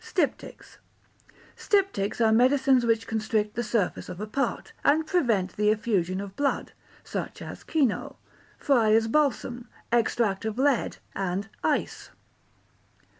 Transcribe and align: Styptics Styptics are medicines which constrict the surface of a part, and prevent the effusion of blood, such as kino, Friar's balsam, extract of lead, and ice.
Styptics 0.03 0.79
Styptics 1.55 2.19
are 2.19 2.31
medicines 2.31 2.87
which 2.87 3.05
constrict 3.05 3.53
the 3.53 3.61
surface 3.61 4.09
of 4.09 4.19
a 4.19 4.25
part, 4.25 4.73
and 4.83 5.05
prevent 5.05 5.55
the 5.55 5.69
effusion 5.69 6.19
of 6.19 6.35
blood, 6.35 6.71
such 7.03 7.39
as 7.39 7.63
kino, 7.63 8.17
Friar's 8.57 9.05
balsam, 9.07 9.67
extract 9.91 10.43
of 10.43 10.57
lead, 10.57 10.97
and 11.13 11.49
ice. 11.63 12.09